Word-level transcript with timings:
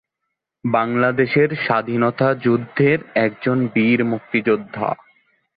বাংলাদেশের 0.65 1.49
স্বাধীনতা 1.65 2.27
যুদ্ধের 2.35 2.99
একজন 3.17 3.57
বীর 3.67 3.99
মুক্তিযোদ্ধা। 4.05 4.89